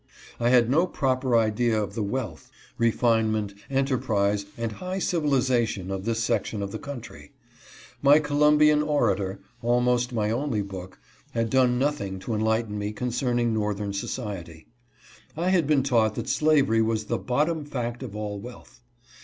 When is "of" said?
1.79-1.93, 5.91-6.05, 6.63-6.71, 18.01-18.15